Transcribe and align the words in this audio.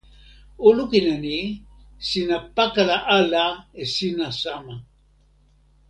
o 0.65 0.67
lukin 0.77 1.05
e 1.15 1.17
ni: 1.25 1.39
sina 2.07 2.37
pakala 2.55 2.97
ala 3.17 3.45
e 3.81 3.83
sina 3.95 4.27
sama. 4.41 4.75